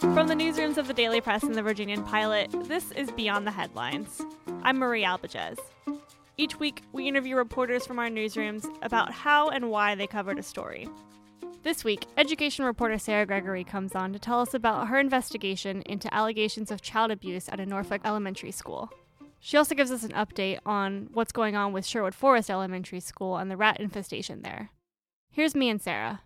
From 0.00 0.28
the 0.28 0.34
newsrooms 0.34 0.76
of 0.76 0.86
the 0.86 0.94
Daily 0.94 1.20
Press 1.20 1.42
and 1.42 1.56
the 1.56 1.62
Virginian 1.62 2.04
Pilot, 2.04 2.48
this 2.68 2.92
is 2.92 3.10
Beyond 3.10 3.44
the 3.44 3.50
Headlines. 3.50 4.20
I'm 4.62 4.78
Marie 4.78 5.02
Albiges. 5.02 5.58
Each 6.36 6.60
week, 6.60 6.82
we 6.92 7.08
interview 7.08 7.34
reporters 7.34 7.86
from 7.86 7.98
our 7.98 8.08
newsrooms 8.08 8.64
about 8.82 9.12
how 9.12 9.48
and 9.48 9.68
why 9.68 9.96
they 9.96 10.06
covered 10.06 10.38
a 10.38 10.44
story. 10.44 10.88
This 11.64 11.82
week, 11.82 12.06
education 12.16 12.64
reporter 12.64 12.96
Sarah 12.96 13.26
Gregory 13.26 13.64
comes 13.64 13.96
on 13.96 14.12
to 14.12 14.20
tell 14.20 14.40
us 14.40 14.54
about 14.54 14.86
her 14.88 15.00
investigation 15.00 15.82
into 15.86 16.14
allegations 16.14 16.70
of 16.70 16.82
child 16.82 17.10
abuse 17.10 17.48
at 17.48 17.58
a 17.58 17.66
Norfolk 17.66 18.02
elementary 18.04 18.52
school. 18.52 18.90
She 19.40 19.56
also 19.56 19.74
gives 19.74 19.90
us 19.90 20.04
an 20.04 20.12
update 20.12 20.60
on 20.64 21.08
what's 21.14 21.32
going 21.32 21.56
on 21.56 21.72
with 21.72 21.84
Sherwood 21.84 22.14
Forest 22.14 22.48
Elementary 22.48 23.00
School 23.00 23.38
and 23.38 23.50
the 23.50 23.56
rat 23.56 23.80
infestation 23.80 24.42
there. 24.42 24.70
Here's 25.32 25.54
me 25.54 25.70
and 25.70 25.80
Sarah. 25.80 26.22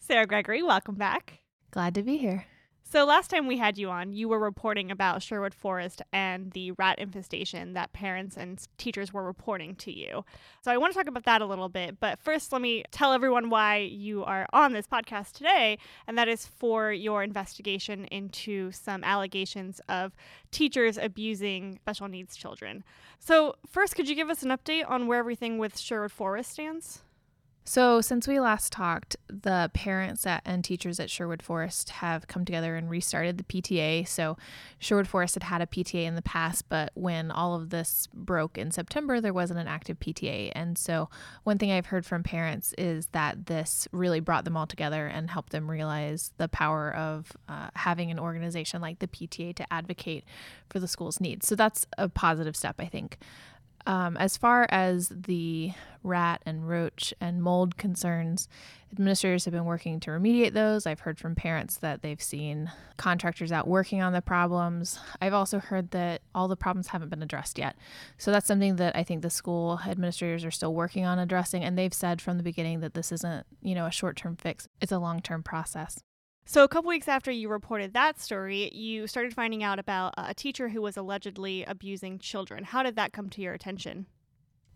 Sarah 0.00 0.26
Gregory, 0.26 0.64
welcome 0.64 0.96
back. 0.96 1.40
Glad 1.70 1.94
to 1.94 2.02
be 2.02 2.16
here. 2.16 2.46
So, 2.82 3.04
last 3.04 3.30
time 3.30 3.46
we 3.46 3.56
had 3.56 3.78
you 3.78 3.88
on, 3.88 4.12
you 4.12 4.28
were 4.28 4.38
reporting 4.38 4.90
about 4.90 5.22
Sherwood 5.22 5.54
Forest 5.54 6.02
and 6.12 6.52
the 6.52 6.72
rat 6.72 6.98
infestation 6.98 7.74
that 7.74 7.92
parents 7.92 8.36
and 8.36 8.64
teachers 8.78 9.12
were 9.12 9.24
reporting 9.24 9.74
to 9.76 9.92
you. 9.92 10.24
So, 10.62 10.72
I 10.72 10.76
want 10.76 10.92
to 10.92 10.98
talk 10.98 11.08
about 11.08 11.24
that 11.24 11.40
a 11.40 11.46
little 11.46 11.68
bit. 11.68 12.00
But 12.00 12.18
first, 12.20 12.52
let 12.52 12.62
me 12.62 12.84
tell 12.90 13.12
everyone 13.12 13.48
why 13.48 13.78
you 13.78 14.24
are 14.24 14.46
on 14.52 14.72
this 14.72 14.86
podcast 14.86 15.32
today, 15.32 15.78
and 16.06 16.18
that 16.18 16.28
is 16.28 16.46
for 16.46 16.92
your 16.92 17.22
investigation 17.22 18.06
into 18.06 18.72
some 18.72 19.04
allegations 19.04 19.80
of 19.88 20.16
teachers 20.50 20.98
abusing 20.98 21.78
special 21.82 22.08
needs 22.08 22.36
children. 22.36 22.82
So, 23.20 23.54
first, 23.68 23.94
could 23.94 24.08
you 24.08 24.16
give 24.16 24.30
us 24.30 24.42
an 24.42 24.50
update 24.50 24.88
on 24.88 25.06
where 25.06 25.18
everything 25.18 25.58
with 25.58 25.78
Sherwood 25.78 26.12
Forest 26.12 26.52
stands? 26.52 27.02
So, 27.68 28.00
since 28.00 28.28
we 28.28 28.38
last 28.38 28.72
talked, 28.72 29.16
the 29.26 29.72
parents 29.74 30.24
at, 30.24 30.42
and 30.44 30.62
teachers 30.62 31.00
at 31.00 31.10
Sherwood 31.10 31.42
Forest 31.42 31.90
have 31.90 32.28
come 32.28 32.44
together 32.44 32.76
and 32.76 32.88
restarted 32.88 33.38
the 33.38 33.42
PTA. 33.42 34.06
So, 34.06 34.36
Sherwood 34.78 35.08
Forest 35.08 35.34
had 35.34 35.42
had 35.42 35.62
a 35.62 35.66
PTA 35.66 36.04
in 36.04 36.14
the 36.14 36.22
past, 36.22 36.68
but 36.68 36.92
when 36.94 37.32
all 37.32 37.56
of 37.56 37.70
this 37.70 38.06
broke 38.14 38.56
in 38.56 38.70
September, 38.70 39.20
there 39.20 39.34
wasn't 39.34 39.58
an 39.58 39.66
active 39.66 39.98
PTA. 39.98 40.52
And 40.54 40.78
so, 40.78 41.10
one 41.42 41.58
thing 41.58 41.72
I've 41.72 41.86
heard 41.86 42.06
from 42.06 42.22
parents 42.22 42.72
is 42.78 43.08
that 43.08 43.46
this 43.46 43.88
really 43.90 44.20
brought 44.20 44.44
them 44.44 44.56
all 44.56 44.68
together 44.68 45.08
and 45.08 45.28
helped 45.28 45.50
them 45.50 45.68
realize 45.68 46.30
the 46.36 46.46
power 46.46 46.94
of 46.94 47.36
uh, 47.48 47.70
having 47.74 48.12
an 48.12 48.20
organization 48.20 48.80
like 48.80 49.00
the 49.00 49.08
PTA 49.08 49.56
to 49.56 49.72
advocate 49.72 50.22
for 50.70 50.78
the 50.78 50.86
school's 50.86 51.20
needs. 51.20 51.48
So, 51.48 51.56
that's 51.56 51.84
a 51.98 52.08
positive 52.08 52.54
step, 52.54 52.76
I 52.78 52.86
think. 52.86 53.18
Um, 53.86 54.16
as 54.16 54.36
far 54.36 54.66
as 54.70 55.08
the 55.08 55.72
rat 56.02 56.42
and 56.44 56.68
roach 56.68 57.14
and 57.20 57.40
mold 57.40 57.76
concerns, 57.76 58.48
administrators 58.90 59.44
have 59.44 59.52
been 59.52 59.64
working 59.64 60.00
to 60.00 60.10
remediate 60.10 60.52
those. 60.52 60.86
I've 60.86 61.00
heard 61.00 61.18
from 61.18 61.36
parents 61.36 61.76
that 61.78 62.02
they've 62.02 62.20
seen 62.20 62.70
contractors 62.96 63.52
out 63.52 63.68
working 63.68 64.02
on 64.02 64.12
the 64.12 64.22
problems. 64.22 64.98
I've 65.20 65.34
also 65.34 65.60
heard 65.60 65.92
that 65.92 66.22
all 66.34 66.48
the 66.48 66.56
problems 66.56 66.88
haven't 66.88 67.10
been 67.10 67.22
addressed 67.22 67.58
yet. 67.58 67.76
So 68.18 68.32
that's 68.32 68.48
something 68.48 68.76
that 68.76 68.96
I 68.96 69.04
think 69.04 69.22
the 69.22 69.30
school 69.30 69.80
administrators 69.86 70.44
are 70.44 70.50
still 70.50 70.74
working 70.74 71.04
on 71.04 71.18
addressing. 71.18 71.62
And 71.62 71.78
they've 71.78 71.94
said 71.94 72.20
from 72.20 72.38
the 72.38 72.42
beginning 72.42 72.80
that 72.80 72.94
this 72.94 73.12
isn't, 73.12 73.46
you 73.62 73.74
know, 73.74 73.86
a 73.86 73.92
short 73.92 74.16
term 74.16 74.36
fix, 74.36 74.68
it's 74.80 74.92
a 74.92 74.98
long 74.98 75.20
term 75.20 75.42
process. 75.42 76.02
So, 76.48 76.62
a 76.62 76.68
couple 76.68 76.88
weeks 76.88 77.08
after 77.08 77.32
you 77.32 77.48
reported 77.48 77.92
that 77.94 78.20
story, 78.20 78.72
you 78.72 79.08
started 79.08 79.34
finding 79.34 79.64
out 79.64 79.80
about 79.80 80.14
a 80.16 80.32
teacher 80.32 80.68
who 80.68 80.80
was 80.80 80.96
allegedly 80.96 81.64
abusing 81.64 82.20
children. 82.20 82.62
How 82.62 82.84
did 82.84 82.94
that 82.94 83.12
come 83.12 83.28
to 83.30 83.42
your 83.42 83.52
attention? 83.52 84.06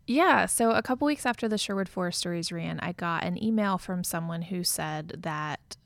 Yeah, 0.05 0.47
so 0.47 0.73
a 0.73 0.83
couple 0.83 1.07
weeks 1.07 1.25
after 1.25 1.47
the 1.47 1.57
Sherwood 1.57 1.89
Forest 1.89 2.19
stories 2.19 2.51
ran, 2.51 2.81
I 2.81 2.91
got 2.91 3.23
an 3.23 3.41
email 3.41 3.79
from 3.79 4.03
someone 4.03 4.43
who 4.43 4.65
said 4.65 5.15
that 5.19 5.77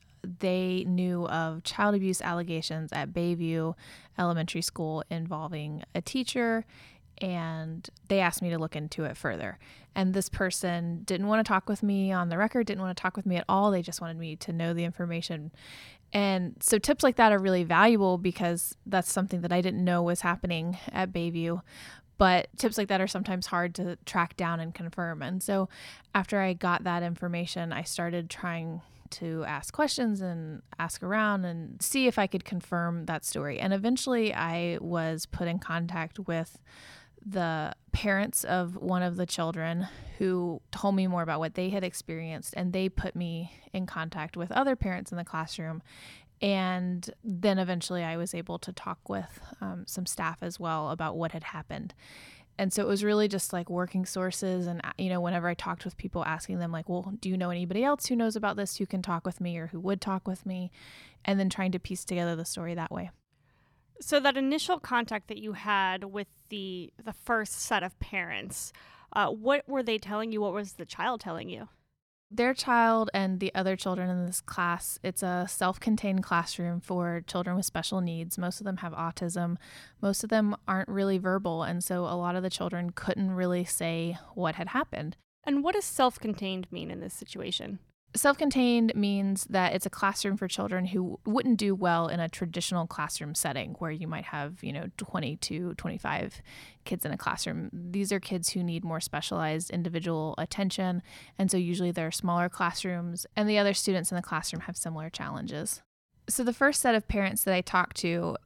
they 0.41 0.85
knew 0.89 1.29
of 1.29 1.63
child 1.65 1.95
abuse 1.95 2.23
allegations 2.23 2.91
at 2.91 3.13
Bay 3.13 3.35
View 3.35 3.77
Elementary 4.19 4.63
School 4.63 5.05
involving 5.11 5.83
a 5.95 6.01
teacher 6.01 6.65
and 7.19 7.89
they 8.09 8.21
asked 8.21 8.43
me 8.43 8.51
to 8.51 8.59
look 8.59 8.77
into 8.77 9.05
it 9.05 9.17
further. 9.17 9.59
And 9.95 10.13
this 10.13 10.29
person 10.29 11.03
didn't 11.05 11.29
want 11.29 11.45
to 11.45 11.49
talk 11.49 11.69
with 11.69 11.83
me 11.83 12.11
on 12.13 12.29
the 12.29 12.39
record, 12.39 12.67
didn't 12.67 12.83
want 12.83 12.97
to 12.97 13.01
talk 13.01 13.17
with 13.17 13.27
me 13.27 13.37
at 13.37 13.45
all. 13.49 13.71
They 13.71 13.83
just 13.83 14.01
wanted 14.01 14.19
me 14.19 14.37
to 14.37 14.53
know 14.53 14.75
the 14.75 14.85
information. 14.85 15.53
And 16.13 16.57
so 16.61 16.79
tips 16.79 17.03
like 17.03 17.17
that 17.17 17.33
are 17.33 17.39
really 17.39 17.65
valuable 17.65 18.19
because 18.19 18.77
that's 18.87 19.13
something 19.13 19.41
that 19.43 19.53
I 19.53 19.61
didn't 19.61 19.85
know 19.85 20.03
was 20.03 20.21
happening 20.21 20.79
at 20.93 21.13
Bay 21.13 21.31
View. 21.31 21.63
But 22.17 22.49
tips 22.57 22.79
like 22.79 22.89
that 22.89 23.01
are 23.01 23.09
sometimes 23.09 23.47
hard 23.47 23.75
to 23.77 23.97
track 24.07 24.37
down 24.37 24.61
and 24.61 24.73
confirm. 24.73 25.23
And 25.23 25.43
so 25.43 25.69
after 26.15 26.41
I 26.41 26.53
got 26.53 26.85
that 26.85 27.03
information, 27.03 27.73
I 27.73 27.83
started 27.83 28.31
trying 28.31 28.83
to 29.11 29.45
ask 29.45 29.73
questions 29.73 30.21
and 30.21 30.63
ask 30.79 31.03
around 31.03 31.45
and 31.45 31.81
see 31.83 32.07
if 32.07 32.19
I 32.19 32.27
could 32.27 32.45
confirm 32.45 33.07
that 33.07 33.25
story. 33.25 33.59
And 33.59 33.73
eventually 33.73 34.35
I 34.35 34.79
was 34.81 35.27
put 35.27 35.49
in 35.49 35.59
contact 35.59 36.19
with 36.21 36.59
the 37.25 37.75
parents 37.93 38.45
of 38.45 38.77
one 38.77 39.03
of 39.03 39.17
the 39.17 39.27
children 39.27 39.89
who 40.19 40.61
told 40.71 40.95
me 40.95 41.07
more 41.07 41.23
about 41.23 41.41
what 41.41 41.55
they 41.55 41.71
had 41.71 41.85
experienced, 41.85 42.55
and 42.57 42.73
they 42.73 42.89
put 42.89 43.17
me 43.17 43.53
in 43.73 43.87
contact 43.87 44.37
with 44.37 44.53
other 44.53 44.77
parents 44.77 45.11
in 45.11 45.17
the 45.17 45.25
classroom. 45.25 45.83
And 46.43 47.09
then 47.23 47.59
eventually 47.59 48.05
I 48.05 48.17
was 48.17 48.35
able 48.35 48.59
to 48.59 48.73
talk 48.73 49.09
with 49.09 49.41
um, 49.61 49.85
some 49.87 50.05
staff 50.05 50.39
as 50.43 50.61
well 50.61 50.91
about 50.91 51.17
what 51.17 51.33
had 51.33 51.45
happened. 51.45 51.95
And 52.59 52.73
so 52.73 52.83
it 52.83 52.89
was 52.89 53.03
really 53.03 53.29
just 53.29 53.53
like 53.53 53.71
working 53.71 54.05
sources. 54.05 54.67
And, 54.67 54.81
you 54.99 55.09
know, 55.09 55.21
whenever 55.21 55.49
I 55.49 55.55
talked 55.55 55.85
with 55.85 55.97
people, 55.97 56.25
asking 56.25 56.59
them, 56.59 56.71
like, 56.71 56.89
well, 56.89 57.15
do 57.21 57.29
you 57.29 57.37
know 57.37 57.51
anybody 57.51 57.83
else 57.83 58.07
who 58.07 58.17
knows 58.17 58.37
about 58.37 58.57
this 58.57 58.77
who 58.77 58.87
can 58.87 59.03
talk 59.03 59.25
with 59.25 59.41
me 59.41 59.57
or 59.57 59.69
who 59.69 59.81
would 59.81 60.01
talk 60.01 60.29
with 60.29 60.45
me? 60.45 60.71
And 61.25 61.41
then 61.41 61.49
trying 61.49 61.73
to 61.73 61.79
piece 61.79 62.05
together 62.05 62.37
the 62.37 62.45
story 62.45 62.75
that 62.75 62.93
way. 62.93 63.11
So 64.05 64.21
that 64.21 64.37
initial 64.37 64.79
contact 64.79 65.29
that 65.29 65.39
you 65.39 65.55
had 65.55 66.05
with 66.05 66.29
the 66.51 66.93
the 67.03 67.15
first 67.15 67.55
set 67.55 67.83
of 67.83 67.99
parents, 68.01 68.71
uh, 69.15 69.31
what 69.31 69.67
were 69.67 69.83
they 69.83 69.97
telling 69.97 70.31
you? 70.31 70.43
What 70.43 70.53
was 70.53 70.75
the 70.75 70.85
child 70.85 71.23
telling 71.23 71.49
you? 71.49 71.69
Their 72.31 72.53
child 72.53 73.09
and 73.15 73.41
the 73.41 73.51
other 73.55 73.77
children 73.77 74.11
in 74.11 74.27
this 74.27 74.43
class, 74.43 74.99
it's 75.03 75.23
a 75.23 75.47
self 75.49 75.81
contained 75.81 76.23
classroom 76.23 76.83
for 76.83 77.23
children 77.27 77.57
with 77.57 77.65
special 77.65 78.03
needs. 78.03 78.37
Most 78.37 78.61
of 78.61 78.67
them 78.67 78.77
have 78.79 78.93
autism. 78.93 79.57
Most 80.03 80.23
of 80.23 80.29
them 80.29 80.55
aren't 80.69 80.91
really 80.91 81.17
verbal. 81.17 81.63
And 81.63 81.83
so 81.83 82.01
a 82.01 82.13
lot 82.15 82.37
of 82.37 82.43
the 82.43 82.51
children 82.51 82.91
couldn't 82.91 83.31
really 83.31 83.65
say 83.65 84.19
what 84.35 84.57
had 84.57 84.69
happened. 84.69 85.17
And 85.45 85.65
what 85.65 85.77
does 85.77 85.87
self 85.87 86.21
contained 86.21 86.71
mean 86.71 86.91
in 86.91 87.01
this 87.01 87.15
situation? 87.15 87.79
Self 88.17 88.39
contained 88.39 88.95
means 88.95 89.45
that 89.51 89.75
it's 89.75 89.87
a 89.87 89.91
classroom 89.91 90.37
for 90.37 90.47
children 90.47 90.87
who 90.87 91.19
wouldn't 91.27 91.59
do 91.59 91.75
well 91.75 92.07
in 92.07 92.21
a 92.21 92.29
traditional 92.29 92.87
classroom 92.87 93.35
setting 93.35 93.75
where 93.81 93.91
you 93.91 94.07
might 94.07 94.27
have, 94.27 94.63
you 94.63 94.73
know, 94.73 94.87
20 94.99 95.37
to 95.37 95.75
25 95.75 96.41
kids 96.85 97.05
in 97.05 97.11
a 97.11 97.17
classroom. 97.17 97.71
These 97.73 98.13
are 98.13 98.21
kids 98.21 98.51
who 98.51 98.63
need 98.63 98.85
more 98.85 99.01
specialized 99.01 99.71
individual 99.71 100.37
attention. 100.39 101.03
And 101.39 101.51
so 101.51 101.57
usually 101.57 101.91
they're 101.91 102.13
smaller 102.13 102.49
classrooms, 102.49 103.27
and 103.35 103.49
the 103.49 103.59
other 103.59 103.75
students 103.75 104.13
in 104.13 104.17
the 104.17 104.23
classroom 104.23 104.63
have 104.63 104.77
similar 104.77 105.11
challenges. 105.11 105.83
So 106.29 106.45
the 106.45 106.53
first 106.53 106.81
set 106.81 106.95
of 106.95 107.09
parents 107.09 107.43
that 107.45 107.55
I 107.55 107.63
talked 107.63 107.97
to 107.99 108.37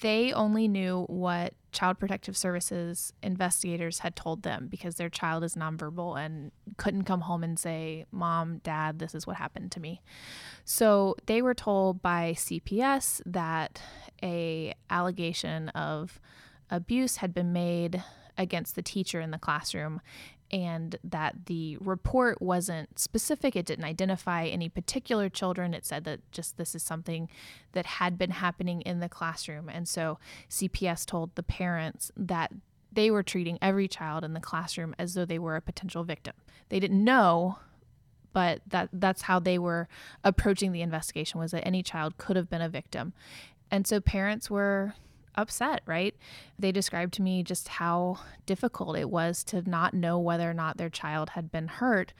they 0.00 0.32
only 0.32 0.68
knew 0.68 1.04
what 1.08 1.54
Child 1.76 1.98
Protective 1.98 2.38
Services 2.38 3.12
investigators 3.22 3.98
had 3.98 4.16
told 4.16 4.42
them 4.42 4.66
because 4.66 4.94
their 4.94 5.10
child 5.10 5.44
is 5.44 5.56
nonverbal 5.56 6.18
and 6.18 6.50
couldn't 6.78 7.04
come 7.04 7.20
home 7.20 7.44
and 7.44 7.58
say, 7.58 8.06
Mom, 8.10 8.58
Dad, 8.64 8.98
this 8.98 9.14
is 9.14 9.26
what 9.26 9.36
happened 9.36 9.70
to 9.72 9.80
me. 9.80 10.00
So 10.64 11.16
they 11.26 11.42
were 11.42 11.52
told 11.52 12.00
by 12.00 12.32
CPS 12.32 13.20
that 13.26 13.82
a 14.22 14.72
allegation 14.88 15.68
of 15.70 16.18
abuse 16.70 17.16
had 17.16 17.34
been 17.34 17.52
made 17.52 18.02
against 18.38 18.74
the 18.74 18.82
teacher 18.82 19.20
in 19.20 19.30
the 19.30 19.38
classroom 19.38 20.00
and 20.50 20.96
that 21.02 21.46
the 21.46 21.76
report 21.78 22.40
wasn't 22.40 22.98
specific. 22.98 23.56
It 23.56 23.66
didn't 23.66 23.84
identify 23.84 24.46
any 24.46 24.68
particular 24.68 25.28
children. 25.28 25.74
It 25.74 25.84
said 25.84 26.04
that 26.04 26.20
just 26.30 26.56
this 26.56 26.74
is 26.74 26.82
something 26.82 27.28
that 27.72 27.86
had 27.86 28.16
been 28.16 28.30
happening 28.30 28.80
in 28.82 29.00
the 29.00 29.08
classroom. 29.08 29.68
And 29.68 29.88
so 29.88 30.18
CPS 30.48 31.04
told 31.04 31.34
the 31.34 31.42
parents 31.42 32.12
that 32.16 32.52
they 32.92 33.10
were 33.10 33.22
treating 33.22 33.58
every 33.60 33.88
child 33.88 34.24
in 34.24 34.32
the 34.32 34.40
classroom 34.40 34.94
as 34.98 35.14
though 35.14 35.24
they 35.24 35.38
were 35.38 35.56
a 35.56 35.60
potential 35.60 36.04
victim. 36.04 36.34
They 36.68 36.80
didn't 36.80 37.02
know 37.02 37.58
but 38.36 38.60
that 38.66 38.90
that's 38.92 39.22
how 39.22 39.38
they 39.38 39.58
were 39.58 39.88
approaching 40.22 40.70
the 40.72 40.82
investigation 40.82 41.40
was 41.40 41.52
that 41.52 41.66
any 41.66 41.82
child 41.82 42.18
could 42.18 42.36
have 42.36 42.50
been 42.50 42.60
a 42.60 42.68
victim. 42.68 43.14
And 43.70 43.86
so 43.86 43.98
parents 43.98 44.50
were 44.50 44.92
upset, 45.36 45.82
right? 45.86 46.14
They 46.58 46.72
described 46.72 47.14
to 47.14 47.22
me 47.22 47.42
just 47.42 47.68
how 47.68 48.18
difficult 48.46 48.96
it 48.96 49.10
was 49.10 49.44
to 49.44 49.68
not 49.68 49.94
know 49.94 50.18
whether 50.18 50.50
or 50.50 50.54
not 50.54 50.76
their 50.76 50.90
child 50.90 51.30
had 51.30 51.50
been 51.50 51.68
hurt. 51.68 52.12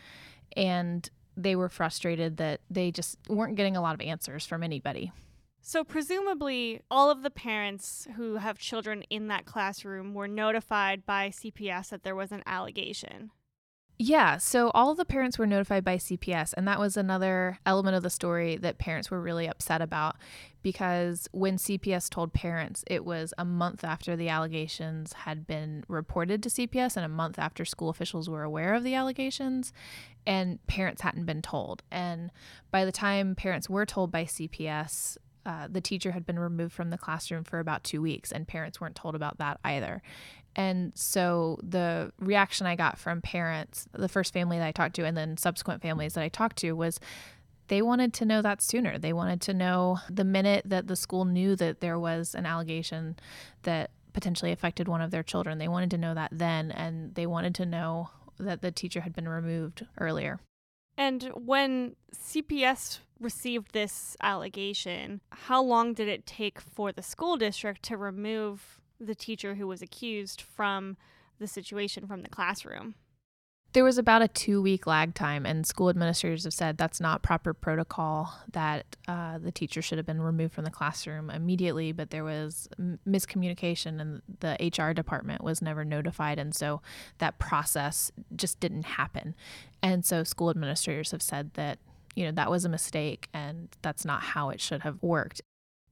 And 0.56 1.08
they 1.36 1.54
were 1.54 1.68
frustrated 1.68 2.38
that 2.38 2.60
they 2.70 2.90
just 2.90 3.18
weren't 3.28 3.56
getting 3.56 3.76
a 3.76 3.82
lot 3.82 3.94
of 3.94 4.00
answers 4.00 4.46
from 4.46 4.62
anybody. 4.62 5.12
So, 5.60 5.82
presumably, 5.82 6.80
all 6.92 7.10
of 7.10 7.22
the 7.22 7.30
parents 7.30 8.06
who 8.16 8.36
have 8.36 8.56
children 8.56 9.02
in 9.10 9.26
that 9.28 9.46
classroom 9.46 10.14
were 10.14 10.28
notified 10.28 11.04
by 11.04 11.30
CPS 11.30 11.88
that 11.88 12.04
there 12.04 12.14
was 12.14 12.30
an 12.30 12.44
allegation. 12.46 13.32
Yeah, 13.98 14.36
so 14.36 14.70
all 14.74 14.94
the 14.94 15.06
parents 15.06 15.38
were 15.38 15.46
notified 15.46 15.82
by 15.82 15.96
CPS, 15.96 16.52
and 16.54 16.68
that 16.68 16.78
was 16.78 16.98
another 16.98 17.58
element 17.64 17.96
of 17.96 18.02
the 18.02 18.10
story 18.10 18.56
that 18.56 18.76
parents 18.76 19.10
were 19.10 19.22
really 19.22 19.46
upset 19.48 19.80
about 19.80 20.16
because 20.62 21.28
when 21.32 21.56
CPS 21.56 22.10
told 22.10 22.34
parents, 22.34 22.84
it 22.88 23.06
was 23.06 23.32
a 23.38 23.44
month 23.44 23.84
after 23.84 24.14
the 24.14 24.28
allegations 24.28 25.14
had 25.14 25.46
been 25.46 25.82
reported 25.88 26.42
to 26.42 26.50
CPS 26.50 26.96
and 26.96 27.06
a 27.06 27.08
month 27.08 27.38
after 27.38 27.64
school 27.64 27.88
officials 27.88 28.28
were 28.28 28.42
aware 28.42 28.74
of 28.74 28.84
the 28.84 28.94
allegations, 28.94 29.72
and 30.26 30.64
parents 30.66 31.00
hadn't 31.00 31.24
been 31.24 31.40
told. 31.40 31.82
And 31.90 32.30
by 32.70 32.84
the 32.84 32.92
time 32.92 33.34
parents 33.34 33.70
were 33.70 33.86
told 33.86 34.10
by 34.10 34.24
CPS, 34.24 35.16
uh, 35.46 35.68
the 35.70 35.80
teacher 35.80 36.10
had 36.10 36.26
been 36.26 36.40
removed 36.40 36.74
from 36.74 36.90
the 36.90 36.98
classroom 36.98 37.44
for 37.44 37.60
about 37.60 37.84
two 37.84 38.02
weeks, 38.02 38.32
and 38.32 38.48
parents 38.48 38.80
weren't 38.80 38.96
told 38.96 39.14
about 39.14 39.38
that 39.38 39.60
either. 39.64 40.02
And 40.56 40.92
so 40.96 41.60
the 41.62 42.12
reaction 42.18 42.66
I 42.66 42.74
got 42.74 42.98
from 42.98 43.22
parents, 43.22 43.86
the 43.92 44.08
first 44.08 44.32
family 44.32 44.58
that 44.58 44.66
I 44.66 44.72
talked 44.72 44.96
to, 44.96 45.04
and 45.04 45.16
then 45.16 45.36
subsequent 45.36 45.82
families 45.82 46.14
that 46.14 46.24
I 46.24 46.28
talked 46.28 46.56
to, 46.58 46.72
was 46.72 46.98
they 47.68 47.80
wanted 47.80 48.12
to 48.14 48.24
know 48.24 48.42
that 48.42 48.60
sooner. 48.60 48.98
They 48.98 49.12
wanted 49.12 49.40
to 49.42 49.54
know 49.54 49.98
the 50.10 50.24
minute 50.24 50.64
that 50.66 50.88
the 50.88 50.96
school 50.96 51.24
knew 51.24 51.54
that 51.56 51.80
there 51.80 51.98
was 51.98 52.34
an 52.34 52.44
allegation 52.44 53.16
that 53.62 53.92
potentially 54.14 54.50
affected 54.50 54.88
one 54.88 55.00
of 55.00 55.12
their 55.12 55.22
children. 55.22 55.58
They 55.58 55.68
wanted 55.68 55.92
to 55.92 55.98
know 55.98 56.14
that 56.14 56.30
then, 56.32 56.72
and 56.72 57.14
they 57.14 57.26
wanted 57.26 57.54
to 57.56 57.66
know 57.66 58.10
that 58.38 58.62
the 58.62 58.72
teacher 58.72 59.02
had 59.02 59.14
been 59.14 59.28
removed 59.28 59.86
earlier. 59.98 60.40
And 60.96 61.30
when 61.34 61.94
CPS 62.14 62.98
received 63.20 63.72
this 63.72 64.16
allegation, 64.22 65.20
how 65.30 65.62
long 65.62 65.94
did 65.94 66.08
it 66.08 66.26
take 66.26 66.60
for 66.60 66.92
the 66.92 67.02
school 67.02 67.36
district 67.36 67.82
to 67.84 67.96
remove 67.96 68.80
the 69.00 69.14
teacher 69.14 69.54
who 69.54 69.66
was 69.66 69.82
accused 69.82 70.40
from 70.40 70.96
the 71.38 71.46
situation 71.46 72.06
from 72.06 72.22
the 72.22 72.28
classroom. 72.28 72.94
There 73.72 73.84
was 73.84 73.98
about 73.98 74.22
a 74.22 74.28
two 74.28 74.62
week 74.62 74.86
lag 74.86 75.12
time, 75.12 75.44
and 75.44 75.66
school 75.66 75.90
administrators 75.90 76.44
have 76.44 76.54
said 76.54 76.78
that's 76.78 76.98
not 76.98 77.22
proper 77.22 77.52
protocol, 77.52 78.32
that 78.52 78.96
uh, 79.06 79.36
the 79.36 79.52
teacher 79.52 79.82
should 79.82 79.98
have 79.98 80.06
been 80.06 80.22
removed 80.22 80.54
from 80.54 80.64
the 80.64 80.70
classroom 80.70 81.28
immediately, 81.28 81.92
but 81.92 82.08
there 82.08 82.24
was 82.24 82.68
m- 82.78 82.98
miscommunication, 83.06 84.00
and 84.00 84.22
the 84.40 84.56
HR 84.60 84.94
department 84.94 85.44
was 85.44 85.60
never 85.60 85.84
notified. 85.84 86.38
And 86.38 86.54
so 86.54 86.80
that 87.18 87.38
process 87.38 88.10
just 88.34 88.60
didn't 88.60 88.84
happen. 88.84 89.34
And 89.82 90.06
so 90.06 90.24
school 90.24 90.48
administrators 90.48 91.10
have 91.10 91.22
said 91.22 91.52
that 91.54 91.78
you 92.16 92.24
know 92.24 92.32
that 92.32 92.50
was 92.50 92.64
a 92.64 92.68
mistake 92.68 93.28
and 93.32 93.68
that's 93.82 94.04
not 94.04 94.22
how 94.22 94.50
it 94.50 94.60
should 94.60 94.82
have 94.82 95.00
worked 95.02 95.40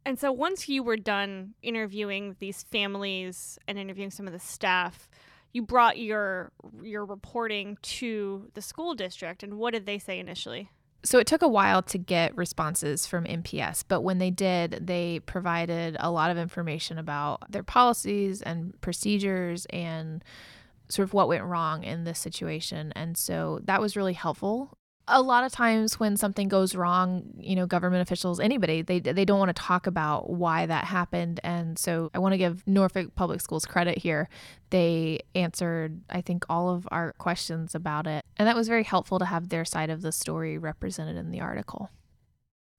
and 0.07 0.19
so 0.19 0.31
once 0.33 0.69
you 0.69 0.83
were 0.83 0.97
done 0.97 1.55
interviewing 1.63 2.37
these 2.39 2.63
families 2.65 3.59
and 3.67 3.79
interviewing 3.79 4.11
some 4.11 4.27
of 4.27 4.33
the 4.33 4.41
staff, 4.41 5.09
you 5.53 5.63
brought 5.63 5.99
your 5.99 6.53
your 6.83 7.05
reporting 7.05 7.79
to 7.83 8.51
the 8.55 8.63
school 8.63 8.95
district 8.95 9.43
and 9.43 9.55
what 9.55 9.73
did 9.73 9.87
they 9.87 9.99
say 9.99 10.19
initially? 10.19 10.71
So 11.05 11.19
it 11.19 11.27
took 11.27 11.43
a 11.43 11.49
while 11.49 11.83
to 11.83 11.99
get 11.99 12.37
responses 12.37 13.07
from 13.07 13.25
MPS, 13.25 13.85
but 13.87 14.01
when 14.01 14.19
they 14.19 14.31
did, 14.31 14.87
they 14.87 15.21
provided 15.21 15.99
a 16.01 16.11
lot 16.11 16.31
of 16.31 16.39
information 16.39 16.99
about 16.99 17.51
their 17.51 17.63
policies 17.63 18.41
and 18.41 18.79
procedures 18.81 19.67
and 19.67 20.25
sort 20.89 21.07
of 21.07 21.13
what 21.13 21.29
went 21.29 21.45
wrong 21.45 21.85
in 21.85 22.05
this 22.05 22.19
situation. 22.19 22.93
And 22.97 23.19
so 23.19 23.61
that 23.65 23.83
was 23.83 23.97
really 23.97 24.15
helpful 24.15 24.79
a 25.07 25.21
lot 25.21 25.45
of 25.45 25.53
times 25.53 26.01
when 26.01 26.17
something 26.17 26.49
goes 26.49 26.75
wrong, 26.75 27.25
you 27.39 27.55
know, 27.55 27.67
government 27.67 28.03
officials, 28.03 28.41
anybody, 28.41 28.83
they 28.83 29.01
they 29.01 29.25
don't 29.25 29.39
want 29.39 29.55
to 29.55 29.63
talk 29.63 29.87
about 29.87 30.31
why 30.31 30.67
that 30.67 30.85
happened. 30.85 31.41
And 31.45 31.79
so 31.79 32.11
I 32.15 32.19
want 32.19 32.33
to 32.33 32.39
give 32.39 32.67
Norfolk 32.67 33.15
Public 33.15 33.41
Schools 33.41 33.67
credit 33.67 33.99
here. 33.99 34.29
They 34.71 35.21
answered, 35.35 36.01
I 36.09 36.23
think, 36.23 36.45
all 36.49 36.71
of 36.71 36.89
our 36.91 37.13
questions 37.15 37.75
about 37.75 38.07
it. 38.07 38.25
And 38.39 38.49
that 38.49 38.57
was 38.57 38.67
very 38.67 38.85
helpful 38.85 39.19
to 39.19 39.27
have 39.27 39.51
their 39.51 39.65
side 39.65 39.91
of 39.91 40.01
the 40.01 40.13
story 40.13 40.57
represented 40.57 41.17
in 41.17 41.31
the 41.31 41.41
article. 41.41 41.91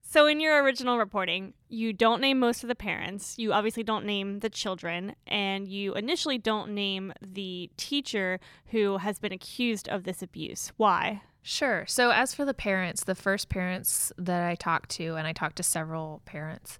So, 0.02 0.28
in 0.28 0.40
your 0.40 0.64
original 0.64 0.98
reporting, 0.98 1.54
you 1.68 1.92
don't 1.92 2.22
name 2.22 2.40
most 2.40 2.64
of 2.64 2.70
the 2.70 2.76
parents. 2.76 3.36
You 3.38 3.54
obviously 3.54 3.84
don't 3.84 4.06
name 4.06 4.40
the 4.40 4.50
children. 4.50 5.16
And 5.28 5.68
you 5.68 5.94
initially 5.94 6.38
don't 6.38 6.72
name 6.72 7.12
the 7.22 7.70
teacher 7.76 8.40
who 8.68 8.98
has 8.98 9.20
been 9.20 9.34
accused 9.34 9.90
of 9.90 10.06
this 10.06 10.22
abuse. 10.22 10.72
Why? 10.78 11.22
Sure. 11.48 11.86
So, 11.86 12.10
as 12.10 12.34
for 12.34 12.44
the 12.44 12.56
parents, 12.56 13.04
the 13.04 13.14
first 13.14 13.50
parents 13.50 14.12
that 14.18 14.42
I 14.42 14.56
talked 14.56 14.90
to, 14.94 15.14
and 15.14 15.28
I 15.28 15.32
talked 15.32 15.58
to 15.58 15.64
several 15.64 16.24
parents, 16.26 16.80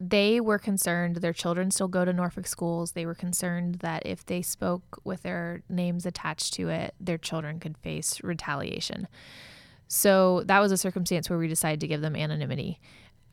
they 0.00 0.40
were 0.40 0.58
concerned 0.58 1.16
their 1.16 1.32
children 1.32 1.70
still 1.70 1.86
go 1.86 2.04
to 2.04 2.12
Norfolk 2.12 2.48
schools. 2.48 2.90
They 2.92 3.06
were 3.06 3.14
concerned 3.14 3.76
that 3.76 4.04
if 4.04 4.26
they 4.26 4.42
spoke 4.42 5.00
with 5.04 5.22
their 5.22 5.62
names 5.68 6.06
attached 6.06 6.54
to 6.54 6.70
it, 6.70 6.92
their 6.98 7.18
children 7.18 7.60
could 7.60 7.78
face 7.78 8.20
retaliation. 8.24 9.06
So, 9.86 10.42
that 10.46 10.58
was 10.58 10.72
a 10.72 10.76
circumstance 10.76 11.30
where 11.30 11.38
we 11.38 11.46
decided 11.46 11.78
to 11.78 11.86
give 11.86 12.00
them 12.00 12.16
anonymity. 12.16 12.80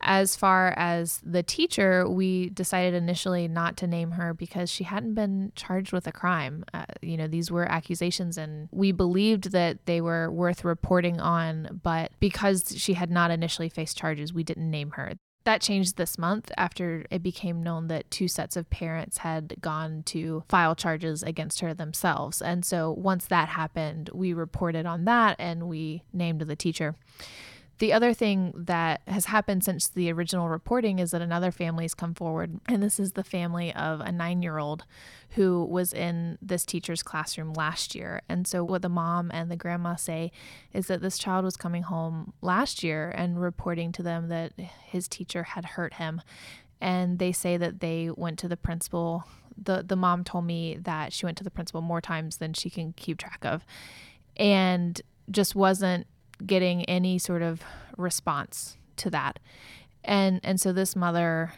As 0.02 0.34
far 0.34 0.74
as 0.76 1.20
the 1.24 1.42
teacher, 1.42 2.08
we 2.08 2.50
decided 2.50 2.94
initially 2.94 3.46
not 3.46 3.76
to 3.78 3.86
name 3.86 4.12
her 4.12 4.34
because 4.34 4.68
she 4.68 4.84
hadn't 4.84 5.14
been 5.14 5.52
charged 5.54 5.92
with 5.92 6.06
a 6.06 6.12
crime. 6.12 6.64
Uh, 6.74 6.84
you 7.00 7.16
know, 7.16 7.28
these 7.28 7.50
were 7.50 7.64
accusations, 7.70 8.36
and 8.36 8.68
we 8.72 8.90
believed 8.90 9.52
that 9.52 9.86
they 9.86 10.00
were 10.00 10.30
worth 10.30 10.64
reporting 10.64 11.20
on, 11.20 11.80
but 11.82 12.12
because 12.18 12.74
she 12.76 12.94
had 12.94 13.10
not 13.10 13.30
initially 13.30 13.68
faced 13.68 13.96
charges, 13.96 14.32
we 14.32 14.42
didn't 14.42 14.70
name 14.70 14.90
her. 14.92 15.12
That 15.44 15.60
changed 15.60 15.96
this 15.96 16.18
month 16.18 16.52
after 16.56 17.04
it 17.10 17.22
became 17.22 17.62
known 17.62 17.88
that 17.88 18.10
two 18.10 18.28
sets 18.28 18.56
of 18.56 18.70
parents 18.70 19.18
had 19.18 19.56
gone 19.60 20.04
to 20.04 20.44
file 20.48 20.76
charges 20.76 21.22
against 21.22 21.60
her 21.60 21.74
themselves. 21.74 22.40
And 22.40 22.64
so 22.64 22.92
once 22.92 23.26
that 23.26 23.48
happened, 23.48 24.10
we 24.14 24.32
reported 24.32 24.86
on 24.86 25.04
that 25.06 25.36
and 25.40 25.68
we 25.68 26.04
named 26.12 26.42
the 26.42 26.56
teacher. 26.56 26.94
The 27.78 27.92
other 27.92 28.14
thing 28.14 28.52
that 28.54 29.00
has 29.08 29.26
happened 29.26 29.64
since 29.64 29.88
the 29.88 30.12
original 30.12 30.48
reporting 30.48 30.98
is 30.98 31.10
that 31.10 31.22
another 31.22 31.50
family 31.50 31.84
has 31.84 31.94
come 31.94 32.14
forward, 32.14 32.60
and 32.68 32.82
this 32.82 33.00
is 33.00 33.12
the 33.12 33.24
family 33.24 33.74
of 33.74 34.00
a 34.00 34.12
nine 34.12 34.42
year 34.42 34.58
old 34.58 34.84
who 35.30 35.64
was 35.64 35.92
in 35.92 36.38
this 36.40 36.64
teacher's 36.66 37.02
classroom 37.02 37.52
last 37.54 37.94
year. 37.94 38.22
And 38.28 38.46
so, 38.46 38.62
what 38.62 38.82
the 38.82 38.88
mom 38.88 39.30
and 39.32 39.50
the 39.50 39.56
grandma 39.56 39.96
say 39.96 40.30
is 40.72 40.86
that 40.86 41.00
this 41.00 41.18
child 41.18 41.44
was 41.44 41.56
coming 41.56 41.82
home 41.82 42.34
last 42.40 42.82
year 42.82 43.10
and 43.10 43.40
reporting 43.40 43.90
to 43.92 44.02
them 44.02 44.28
that 44.28 44.52
his 44.58 45.08
teacher 45.08 45.42
had 45.42 45.64
hurt 45.64 45.94
him. 45.94 46.20
And 46.80 47.18
they 47.18 47.32
say 47.32 47.56
that 47.56 47.80
they 47.80 48.10
went 48.10 48.38
to 48.40 48.48
the 48.48 48.56
principal. 48.56 49.24
The, 49.56 49.84
the 49.86 49.96
mom 49.96 50.24
told 50.24 50.44
me 50.44 50.76
that 50.80 51.12
she 51.12 51.26
went 51.26 51.38
to 51.38 51.44
the 51.44 51.50
principal 51.50 51.80
more 51.80 52.00
times 52.00 52.38
than 52.38 52.52
she 52.52 52.70
can 52.70 52.92
keep 52.92 53.18
track 53.18 53.44
of 53.44 53.64
and 54.36 55.00
just 55.30 55.54
wasn't 55.54 56.06
getting 56.46 56.84
any 56.84 57.18
sort 57.18 57.42
of 57.42 57.62
response 57.96 58.76
to 58.96 59.10
that. 59.10 59.38
And 60.04 60.40
and 60.42 60.60
so 60.60 60.72
this 60.72 60.96
mother 60.96 61.52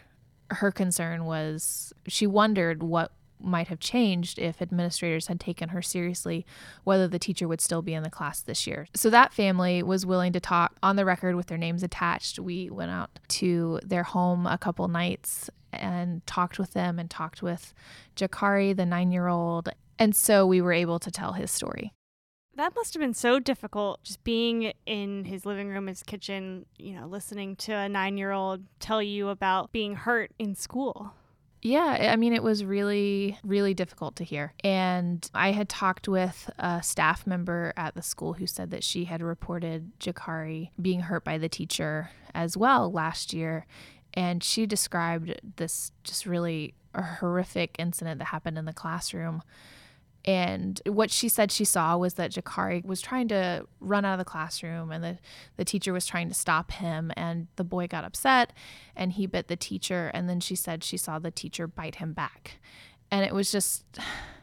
her 0.51 0.71
concern 0.71 1.25
was 1.25 1.93
she 2.07 2.27
wondered 2.27 2.83
what 2.83 3.13
might 3.41 3.69
have 3.69 3.81
changed 3.81 4.39
if 4.39 4.63
administrators 4.63 5.27
had 5.27 5.39
taken 5.39 5.71
her 5.71 5.83
seriously, 5.83 6.47
whether 6.85 7.07
the 7.07 7.19
teacher 7.19 7.47
would 7.47 7.61
still 7.61 7.83
be 7.83 7.95
in 7.95 8.03
the 8.03 8.11
class 8.11 8.41
this 8.41 8.67
year. 8.67 8.87
So 8.95 9.11
that 9.11 9.35
family 9.35 9.83
was 9.83 10.07
willing 10.07 10.33
to 10.33 10.41
talk 10.41 10.77
on 10.83 10.97
the 10.97 11.05
record 11.05 11.37
with 11.37 11.47
their 11.47 11.59
names 11.59 11.83
attached. 11.83 12.39
We 12.39 12.71
went 12.71 12.91
out 12.91 13.19
to 13.29 13.81
their 13.85 14.03
home 14.03 14.47
a 14.47 14.59
couple 14.59 14.89
nights 14.89 15.51
and 15.73 16.27
talked 16.27 16.59
with 16.59 16.73
them 16.73 16.99
and 16.99 17.11
talked 17.11 17.43
with 17.43 17.75
Jakari, 18.17 18.75
the 18.75 18.87
nine 18.87 19.11
year 19.11 19.29
old. 19.29 19.69
And 19.99 20.15
so 20.17 20.47
we 20.47 20.61
were 20.61 20.73
able 20.73 20.99
to 21.01 21.11
tell 21.11 21.33
his 21.33 21.51
story. 21.51 21.93
That 22.57 22.75
must 22.77 22.95
have 22.95 23.01
been 23.01 23.15
so 23.15 23.41
difficult 23.41 24.03
just 24.05 24.23
being 24.23 24.73
in 24.87 25.25
his 25.25 25.45
living 25.45 25.69
room, 25.69 25.89
his 25.89 26.03
kitchen, 26.03 26.67
you 26.79 26.95
know, 26.95 27.07
listening 27.07 27.57
to 27.57 27.73
a 27.73 27.89
nine 27.89 28.17
year 28.17 28.31
old 28.31 28.63
tell 28.79 29.03
you 29.03 29.29
about 29.29 29.73
being 29.73 29.97
hurt 29.97 30.31
in 30.39 30.55
school. 30.55 31.13
Yeah, 31.63 32.11
I 32.13 32.17
mean, 32.17 32.35
it 32.35 32.43
was 32.43 32.63
really, 32.63 33.39
really 33.43 33.73
difficult 33.73 34.17
to 34.17 34.25
hear. 34.25 34.53
And 34.63 35.29
I 35.35 35.53
had 35.53 35.71
talked 35.71 36.07
with 36.07 36.51
a 36.59 36.83
staff 36.83 37.27
member 37.27 37.73
at 37.75 37.95
the 37.95 38.03
school 38.03 38.35
who 38.35 38.47
said 38.47 38.71
that 38.71 38.85
she 38.85 39.07
had 39.07 39.23
reported 39.23 39.99
Jakari 39.99 40.71
being 40.81 41.01
hurt 41.01 41.25
by 41.25 41.39
the 41.39 41.49
teacher 41.49 42.11
as 42.35 42.55
well 42.55 42.93
last 42.93 43.33
year. 43.33 43.65
And 44.13 44.45
she 44.45 44.67
described 44.67 45.41
this 45.57 45.91
just 46.05 46.27
really 46.27 46.75
horrific 46.95 47.77
incident 47.79 48.19
that 48.19 48.27
happened 48.27 48.59
in 48.59 48.67
the 48.67 48.75
classroom 48.75 49.43
and 50.25 50.81
what 50.87 51.11
she 51.11 51.29
said 51.29 51.53
she 51.53 51.65
saw 51.65 51.97
was 51.99 52.15
that 52.15 52.33
Jakari 52.33 52.85
was 52.85 53.03
trying 53.03 53.29
to 53.29 53.67
run 53.81 54.05
out 54.07 54.15
of 54.15 54.19
the 54.19 54.25
classroom 54.25 54.91
and 54.91 55.05
the, 55.05 55.19
the 55.57 55.65
teacher 55.67 55.93
was 55.93 56.07
trying 56.07 56.29
to 56.29 56.35
stop 56.35 56.73
him. 56.73 57.13
And 57.17 57.49
the 57.57 57.65
boy 57.65 57.87
got 57.87 58.05
upset 58.05 58.53
and 58.97 59.13
he 59.13 59.27
bit 59.27 59.49
the 59.49 59.57
teacher. 59.57 60.11
And 60.15 60.29
then 60.29 60.41
she 60.41 60.55
said 60.57 60.83
she 60.83 60.97
saw 60.97 61.19
the 61.19 61.31
teacher 61.31 61.67
bite 61.67 61.97
him 61.97 62.15
back. 62.15 62.59
And 63.11 63.25
it 63.25 63.35
was 63.35 63.53
just, 63.53 63.85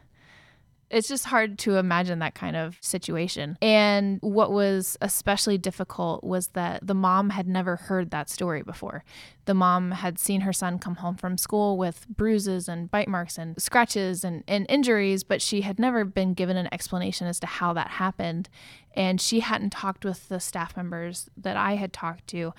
It's 0.92 1.08
just 1.08 1.24
hard 1.24 1.58
to 1.60 1.76
imagine 1.76 2.18
that 2.18 2.34
kind 2.34 2.54
of 2.54 2.76
situation. 2.82 3.56
And 3.62 4.18
what 4.20 4.52
was 4.52 4.98
especially 5.00 5.56
difficult 5.56 6.22
was 6.22 6.48
that 6.48 6.86
the 6.86 6.94
mom 6.94 7.30
had 7.30 7.48
never 7.48 7.76
heard 7.76 8.10
that 8.10 8.28
story 8.28 8.62
before. 8.62 9.02
The 9.46 9.54
mom 9.54 9.92
had 9.92 10.18
seen 10.18 10.42
her 10.42 10.52
son 10.52 10.78
come 10.78 10.96
home 10.96 11.16
from 11.16 11.38
school 11.38 11.78
with 11.78 12.06
bruises 12.08 12.68
and 12.68 12.90
bite 12.90 13.08
marks 13.08 13.38
and 13.38 13.60
scratches 13.60 14.22
and, 14.22 14.44
and 14.46 14.66
injuries, 14.68 15.24
but 15.24 15.40
she 15.40 15.62
had 15.62 15.78
never 15.78 16.04
been 16.04 16.34
given 16.34 16.58
an 16.58 16.68
explanation 16.70 17.26
as 17.26 17.40
to 17.40 17.46
how 17.46 17.72
that 17.72 17.88
happened. 17.88 18.50
And 18.94 19.20
she 19.20 19.40
hadn't 19.40 19.70
talked 19.70 20.04
with 20.04 20.28
the 20.28 20.40
staff 20.40 20.76
members 20.76 21.30
that 21.36 21.56
I 21.56 21.76
had 21.76 21.92
talked 21.92 22.26
to. 22.28 22.52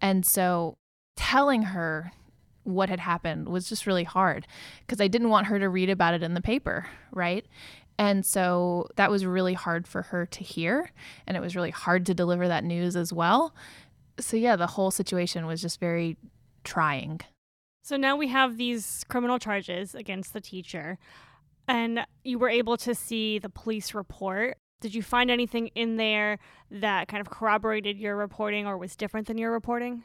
And 0.00 0.26
so 0.26 0.76
telling 1.16 1.62
her 1.62 2.12
what 2.64 2.88
had 2.88 3.00
happened 3.00 3.48
was 3.48 3.68
just 3.68 3.86
really 3.86 4.04
hard 4.04 4.46
because 4.86 5.00
I 5.00 5.08
didn't 5.08 5.30
want 5.30 5.46
her 5.46 5.58
to 5.58 5.68
read 5.68 5.90
about 5.90 6.14
it 6.14 6.22
in 6.22 6.34
the 6.34 6.40
paper, 6.40 6.86
right? 7.12 7.46
And 7.98 8.24
so 8.24 8.88
that 8.96 9.10
was 9.10 9.26
really 9.26 9.54
hard 9.54 9.88
for 9.88 10.02
her 10.02 10.26
to 10.26 10.44
hear. 10.44 10.92
And 11.26 11.36
it 11.36 11.40
was 11.40 11.56
really 11.56 11.70
hard 11.70 12.06
to 12.06 12.14
deliver 12.14 12.46
that 12.46 12.64
news 12.64 12.94
as 12.94 13.12
well. 13.12 13.54
So, 14.20 14.36
yeah, 14.36 14.56
the 14.56 14.66
whole 14.66 14.90
situation 14.90 15.46
was 15.46 15.60
just 15.60 15.80
very 15.80 16.16
trying. 16.64 17.20
So 17.82 17.96
now 17.96 18.16
we 18.16 18.28
have 18.28 18.56
these 18.56 19.04
criminal 19.08 19.38
charges 19.38 19.94
against 19.94 20.32
the 20.32 20.40
teacher, 20.40 20.98
and 21.66 22.06
you 22.22 22.38
were 22.38 22.50
able 22.50 22.76
to 22.78 22.94
see 22.94 23.38
the 23.38 23.48
police 23.48 23.94
report. 23.94 24.58
Did 24.80 24.94
you 24.94 25.02
find 25.02 25.30
anything 25.30 25.68
in 25.68 25.96
there 25.96 26.38
that 26.70 27.08
kind 27.08 27.20
of 27.20 27.30
corroborated 27.30 27.98
your 27.98 28.14
reporting 28.14 28.66
or 28.66 28.76
was 28.76 28.94
different 28.94 29.26
than 29.26 29.38
your 29.38 29.50
reporting? 29.50 30.04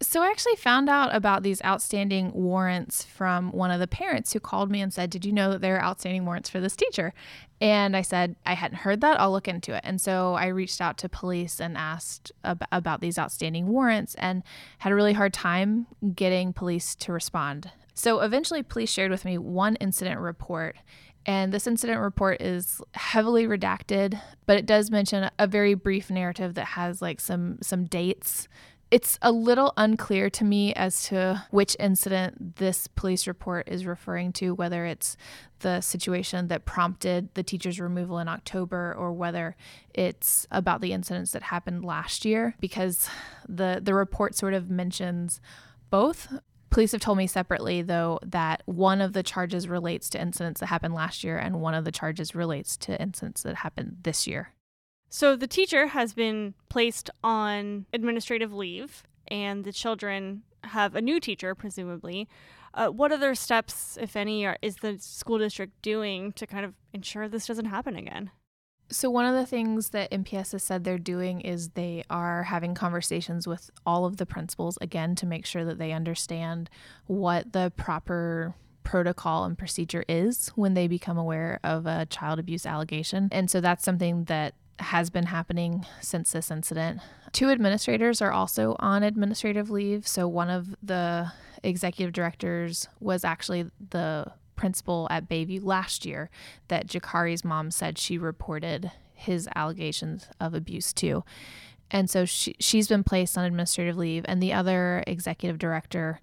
So 0.00 0.22
I 0.22 0.28
actually 0.28 0.54
found 0.54 0.88
out 0.88 1.12
about 1.12 1.42
these 1.42 1.60
outstanding 1.64 2.32
warrants 2.32 3.02
from 3.02 3.50
one 3.50 3.72
of 3.72 3.80
the 3.80 3.88
parents 3.88 4.32
who 4.32 4.38
called 4.38 4.70
me 4.70 4.80
and 4.80 4.94
said, 4.94 5.10
Did 5.10 5.24
you 5.24 5.32
know 5.32 5.50
that 5.50 5.60
there 5.60 5.76
are 5.76 5.84
outstanding 5.84 6.24
warrants 6.24 6.48
for 6.48 6.60
this 6.60 6.76
teacher? 6.76 7.12
And 7.60 7.96
I 7.96 8.02
said, 8.02 8.36
I 8.46 8.54
hadn't 8.54 8.78
heard 8.78 9.00
that. 9.00 9.18
I'll 9.20 9.32
look 9.32 9.48
into 9.48 9.74
it. 9.74 9.80
And 9.82 10.00
so 10.00 10.34
I 10.34 10.46
reached 10.46 10.80
out 10.80 10.98
to 10.98 11.08
police 11.08 11.60
and 11.60 11.76
asked 11.76 12.30
ab- 12.44 12.64
about 12.70 13.00
these 13.00 13.18
outstanding 13.18 13.66
warrants 13.66 14.14
and 14.14 14.44
had 14.78 14.92
a 14.92 14.94
really 14.94 15.14
hard 15.14 15.34
time 15.34 15.88
getting 16.14 16.52
police 16.52 16.94
to 16.94 17.12
respond. 17.12 17.72
So 17.94 18.20
eventually, 18.20 18.62
police 18.62 18.92
shared 18.92 19.10
with 19.10 19.24
me 19.24 19.36
one 19.36 19.74
incident 19.76 20.20
report. 20.20 20.76
And 21.26 21.52
this 21.52 21.66
incident 21.66 22.00
report 22.00 22.40
is 22.40 22.80
heavily 22.94 23.48
redacted, 23.48 24.18
but 24.46 24.56
it 24.56 24.64
does 24.64 24.92
mention 24.92 25.28
a 25.40 25.48
very 25.48 25.74
brief 25.74 26.08
narrative 26.08 26.54
that 26.54 26.66
has 26.66 27.02
like 27.02 27.18
some 27.18 27.58
some 27.60 27.84
dates 27.84 28.46
it's 28.90 29.18
a 29.20 29.30
little 29.30 29.74
unclear 29.76 30.30
to 30.30 30.44
me 30.44 30.72
as 30.74 31.04
to 31.04 31.44
which 31.50 31.76
incident 31.78 32.56
this 32.56 32.86
police 32.86 33.26
report 33.26 33.68
is 33.68 33.84
referring 33.84 34.32
to, 34.34 34.54
whether 34.54 34.86
it's 34.86 35.16
the 35.60 35.80
situation 35.80 36.48
that 36.48 36.64
prompted 36.64 37.34
the 37.34 37.42
teacher's 37.42 37.80
removal 37.80 38.18
in 38.18 38.28
October 38.28 38.94
or 38.96 39.12
whether 39.12 39.56
it's 39.92 40.46
about 40.50 40.80
the 40.80 40.92
incidents 40.92 41.32
that 41.32 41.42
happened 41.42 41.84
last 41.84 42.24
year, 42.24 42.54
because 42.60 43.08
the, 43.46 43.80
the 43.82 43.94
report 43.94 44.34
sort 44.34 44.54
of 44.54 44.70
mentions 44.70 45.40
both. 45.90 46.32
Police 46.70 46.92
have 46.92 47.00
told 47.00 47.18
me 47.18 47.26
separately, 47.26 47.82
though, 47.82 48.18
that 48.22 48.62
one 48.66 49.00
of 49.00 49.12
the 49.12 49.22
charges 49.22 49.68
relates 49.68 50.08
to 50.10 50.20
incidents 50.20 50.60
that 50.60 50.66
happened 50.66 50.94
last 50.94 51.24
year 51.24 51.36
and 51.36 51.60
one 51.60 51.74
of 51.74 51.84
the 51.84 51.92
charges 51.92 52.34
relates 52.34 52.76
to 52.78 53.00
incidents 53.00 53.42
that 53.42 53.56
happened 53.56 53.98
this 54.02 54.26
year. 54.26 54.52
So 55.10 55.36
the 55.36 55.46
teacher 55.46 55.88
has 55.88 56.12
been 56.12 56.54
placed 56.68 57.10
on 57.24 57.86
administrative 57.92 58.52
leave, 58.52 59.04
and 59.28 59.64
the 59.64 59.72
children 59.72 60.42
have 60.64 60.94
a 60.94 61.00
new 61.00 61.20
teacher, 61.20 61.54
presumably. 61.54 62.28
Uh, 62.74 62.88
what 62.88 63.12
other 63.12 63.34
steps, 63.34 63.96
if 64.00 64.16
any, 64.16 64.44
are, 64.44 64.58
is 64.60 64.76
the 64.76 64.98
school 64.98 65.38
district 65.38 65.80
doing 65.82 66.32
to 66.32 66.46
kind 66.46 66.64
of 66.64 66.74
ensure 66.92 67.28
this 67.28 67.46
doesn't 67.46 67.66
happen 67.66 67.96
again? 67.96 68.30
So, 68.90 69.10
one 69.10 69.26
of 69.26 69.34
the 69.34 69.46
things 69.46 69.90
that 69.90 70.10
MPS 70.10 70.52
has 70.52 70.62
said 70.62 70.84
they're 70.84 70.98
doing 70.98 71.40
is 71.42 71.70
they 71.70 72.04
are 72.08 72.44
having 72.44 72.74
conversations 72.74 73.46
with 73.46 73.70
all 73.84 74.06
of 74.06 74.16
the 74.16 74.26
principals 74.26 74.78
again 74.80 75.14
to 75.16 75.26
make 75.26 75.44
sure 75.44 75.64
that 75.64 75.78
they 75.78 75.92
understand 75.92 76.70
what 77.06 77.52
the 77.52 77.72
proper 77.76 78.54
protocol 78.84 79.44
and 79.44 79.58
procedure 79.58 80.04
is 80.08 80.48
when 80.54 80.72
they 80.72 80.88
become 80.88 81.18
aware 81.18 81.60
of 81.62 81.84
a 81.84 82.06
child 82.06 82.38
abuse 82.38 82.64
allegation. 82.64 83.28
And 83.30 83.50
so 83.50 83.60
that's 83.60 83.84
something 83.84 84.24
that 84.24 84.54
has 84.80 85.10
been 85.10 85.26
happening 85.26 85.84
since 86.00 86.32
this 86.32 86.50
incident. 86.50 87.00
Two 87.32 87.50
administrators 87.50 88.22
are 88.22 88.32
also 88.32 88.76
on 88.78 89.02
administrative 89.02 89.70
leave. 89.70 90.06
So, 90.06 90.28
one 90.28 90.50
of 90.50 90.76
the 90.82 91.32
executive 91.62 92.12
directors 92.12 92.88
was 93.00 93.24
actually 93.24 93.70
the 93.90 94.32
principal 94.56 95.06
at 95.10 95.28
Bay 95.28 95.44
View 95.44 95.60
last 95.60 96.04
year 96.04 96.30
that 96.68 96.86
Jakari's 96.86 97.44
mom 97.44 97.70
said 97.70 97.98
she 97.98 98.18
reported 98.18 98.90
his 99.14 99.48
allegations 99.54 100.28
of 100.40 100.54
abuse 100.54 100.92
to. 100.94 101.24
And 101.90 102.10
so 102.10 102.24
she, 102.24 102.54
she's 102.60 102.88
been 102.88 103.02
placed 103.02 103.38
on 103.38 103.44
administrative 103.44 103.96
leave. 103.96 104.24
And 104.28 104.42
the 104.42 104.52
other 104.52 105.02
executive 105.06 105.58
director 105.58 106.20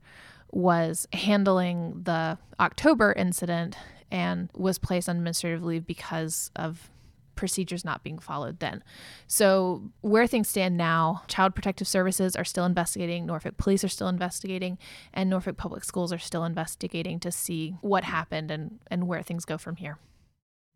was 0.51 1.07
handling 1.11 2.03
the 2.03 2.37
October 2.59 3.11
incident 3.13 3.75
and 4.11 4.49
was 4.53 4.77
placed 4.77 5.09
on 5.09 5.17
administrative 5.17 5.63
leave 5.63 5.85
because 5.87 6.51
of 6.55 6.89
procedures 7.35 7.85
not 7.85 8.03
being 8.03 8.19
followed 8.19 8.59
then. 8.59 8.83
So, 9.27 9.91
where 10.01 10.27
things 10.27 10.47
stand 10.47 10.77
now, 10.77 11.23
Child 11.27 11.55
Protective 11.55 11.87
Services 11.87 12.35
are 12.35 12.43
still 12.43 12.65
investigating, 12.65 13.25
Norfolk 13.25 13.57
Police 13.57 13.83
are 13.83 13.89
still 13.89 14.07
investigating, 14.07 14.77
and 15.13 15.29
Norfolk 15.29 15.57
Public 15.57 15.83
Schools 15.83 16.11
are 16.13 16.19
still 16.19 16.43
investigating 16.43 17.19
to 17.19 17.31
see 17.31 17.75
what 17.81 18.03
happened 18.03 18.51
and, 18.51 18.79
and 18.89 19.07
where 19.07 19.21
things 19.21 19.45
go 19.45 19.57
from 19.57 19.75
here. 19.77 19.97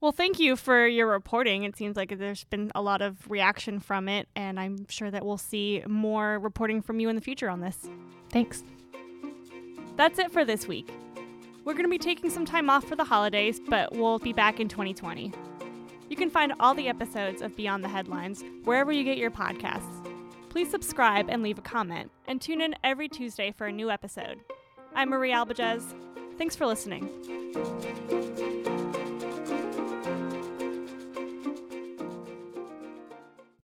Well, 0.01 0.13
thank 0.13 0.39
you 0.39 0.55
for 0.55 0.87
your 0.87 1.07
reporting. 1.07 1.63
It 1.63 1.75
seems 1.75 1.97
like 1.97 2.17
there's 2.17 2.45
been 2.45 2.71
a 2.73 2.81
lot 2.81 3.01
of 3.01 3.29
reaction 3.29 3.81
from 3.81 4.07
it, 4.07 4.29
and 4.33 4.57
I'm 4.57 4.87
sure 4.87 5.11
that 5.11 5.25
we'll 5.25 5.37
see 5.37 5.83
more 5.87 6.39
reporting 6.39 6.81
from 6.81 7.01
you 7.01 7.09
in 7.09 7.15
the 7.15 7.21
future 7.21 7.49
on 7.49 7.59
this. 7.59 7.89
Thanks. 8.29 8.63
That's 9.97 10.17
it 10.17 10.31
for 10.31 10.45
this 10.45 10.67
week. 10.67 10.89
We're 11.65 11.73
going 11.73 11.83
to 11.83 11.89
be 11.89 11.97
taking 11.97 12.29
some 12.29 12.45
time 12.45 12.69
off 12.69 12.85
for 12.85 12.95
the 12.95 13.03
holidays, 13.03 13.59
but 13.59 13.93
we'll 13.93 14.19
be 14.19 14.31
back 14.31 14.61
in 14.61 14.69
2020. 14.69 15.33
You 16.09 16.15
can 16.15 16.31
find 16.31 16.53
all 16.59 16.73
the 16.73 16.87
episodes 16.87 17.43
of 17.43 17.55
Beyond 17.55 17.83
the 17.83 17.87
Headlines 17.87 18.43
wherever 18.63 18.91
you 18.91 19.03
get 19.03 19.17
your 19.17 19.29
podcasts. 19.29 20.07
Please 20.49 20.69
subscribe 20.69 21.29
and 21.29 21.43
leave 21.43 21.59
a 21.59 21.61
comment, 21.61 22.09
and 22.27 22.41
tune 22.41 22.61
in 22.61 22.73
every 22.83 23.07
Tuesday 23.07 23.53
for 23.55 23.67
a 23.67 23.71
new 23.71 23.91
episode. 23.91 24.39
I'm 24.95 25.09
Marie 25.09 25.31
Albiges. 25.31 25.83
Thanks 26.39 26.55
for 26.55 26.65
listening. 26.65 27.07